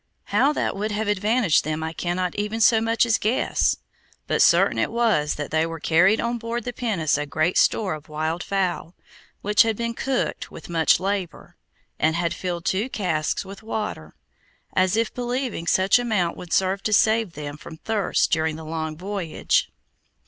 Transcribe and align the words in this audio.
How 0.33 0.51
that 0.53 0.75
would 0.75 0.89
have 0.91 1.07
advantaged 1.07 1.63
them 1.63 1.83
I 1.83 1.93
cannot 1.93 2.33
even 2.33 2.59
so 2.59 2.81
much 2.81 3.05
as 3.05 3.19
guess; 3.19 3.77
but 4.25 4.41
certain 4.41 4.79
it 4.79 4.89
was 4.91 5.35
that 5.35 5.51
they 5.51 5.63
carried 5.83 6.19
on 6.19 6.39
board 6.39 6.63
the 6.63 6.73
pinnace 6.73 7.19
a 7.19 7.27
great 7.27 7.55
store 7.55 7.93
of 7.93 8.09
wild 8.09 8.41
fowl, 8.41 8.95
which 9.43 9.61
had 9.61 9.77
been 9.77 9.93
cooked 9.93 10.49
with 10.49 10.69
much 10.71 10.99
labor, 10.99 11.55
and 11.99 12.15
had 12.15 12.33
filled 12.33 12.65
two 12.65 12.89
casks 12.89 13.45
with 13.45 13.61
water, 13.61 14.15
as 14.73 14.97
if 14.97 15.13
believing 15.13 15.67
such 15.67 15.99
amount 15.99 16.35
would 16.35 16.51
serve 16.51 16.81
to 16.81 16.93
save 16.93 17.33
them 17.33 17.55
from 17.55 17.77
thirst 17.77 18.31
during 18.31 18.55
the 18.55 18.65
long 18.65 18.97
voyage. 18.97 19.71